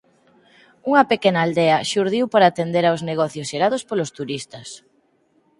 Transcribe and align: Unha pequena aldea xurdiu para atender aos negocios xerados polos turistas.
Unha 0.89 1.03
pequena 1.11 1.39
aldea 1.45 1.85
xurdiu 1.91 2.25
para 2.33 2.45
atender 2.49 2.83
aos 2.87 3.01
negocios 3.09 3.49
xerados 3.51 3.81
polos 3.89 4.13
turistas. 4.17 4.67